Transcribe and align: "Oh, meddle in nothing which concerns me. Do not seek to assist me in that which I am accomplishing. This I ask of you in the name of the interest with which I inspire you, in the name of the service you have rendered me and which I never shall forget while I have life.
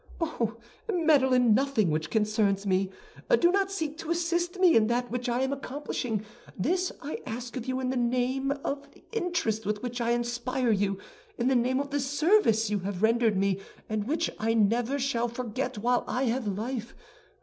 "Oh, 0.19 0.57
meddle 0.91 1.31
in 1.31 1.53
nothing 1.53 1.91
which 1.91 2.09
concerns 2.09 2.65
me. 2.65 2.89
Do 3.37 3.51
not 3.51 3.69
seek 3.71 3.99
to 3.99 4.09
assist 4.09 4.59
me 4.59 4.75
in 4.75 4.87
that 4.87 5.11
which 5.11 5.29
I 5.29 5.41
am 5.41 5.53
accomplishing. 5.53 6.25
This 6.57 6.91
I 7.03 7.21
ask 7.27 7.55
of 7.55 7.67
you 7.67 7.79
in 7.79 7.91
the 7.91 7.97
name 7.97 8.49
of 8.65 8.89
the 8.93 9.03
interest 9.11 9.63
with 9.63 9.83
which 9.83 10.01
I 10.01 10.09
inspire 10.09 10.71
you, 10.71 10.97
in 11.37 11.49
the 11.49 11.55
name 11.55 11.79
of 11.79 11.91
the 11.91 11.99
service 11.99 12.67
you 12.71 12.79
have 12.79 13.03
rendered 13.03 13.37
me 13.37 13.59
and 13.87 14.07
which 14.07 14.31
I 14.39 14.55
never 14.55 14.97
shall 14.97 15.27
forget 15.27 15.77
while 15.77 16.03
I 16.07 16.23
have 16.23 16.47
life. 16.47 16.95